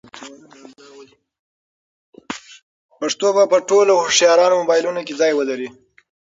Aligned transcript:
پښتو 2.99 3.27
به 3.35 3.43
په 3.51 3.57
ټولو 3.69 3.93
هوښیارانو 4.01 4.59
موبایلونو 4.61 5.01
کې 5.07 5.13
ځای 5.21 5.31
ولري. 5.35 5.69